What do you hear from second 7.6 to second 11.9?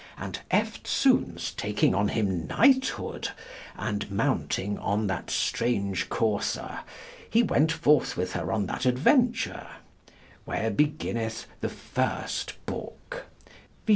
forth with her on that adventure: where beginneth the